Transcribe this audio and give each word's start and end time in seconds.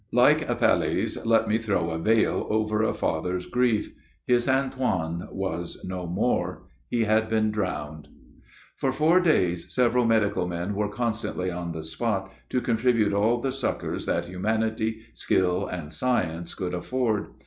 Like 0.11 0.49
Apelles, 0.49 1.23
let 1.27 1.47
me 1.47 1.59
throw 1.59 1.91
a 1.91 1.99
vail 1.99 2.47
over 2.49 2.81
a 2.81 2.91
father's 2.91 3.45
grief. 3.45 3.93
His 4.25 4.49
Antoine 4.49 5.27
was 5.31 5.79
no 5.85 6.07
more, 6.07 6.63
he 6.89 7.03
had 7.03 7.29
been 7.29 7.51
drowned. 7.51 8.07
For 8.77 8.91
four 8.91 9.19
days 9.19 9.71
several 9.71 10.05
medical 10.05 10.47
men 10.47 10.73
were 10.73 10.89
constantly 10.89 11.51
on 11.51 11.71
the 11.71 11.83
spot, 11.83 12.31
to 12.49 12.61
contribute 12.61 13.13
all 13.13 13.39
the 13.39 13.51
succors 13.51 14.07
that 14.07 14.25
humanity, 14.25 15.01
skill, 15.13 15.67
and 15.67 15.93
science 15.93 16.55
could 16.55 16.73
afford. 16.73 17.27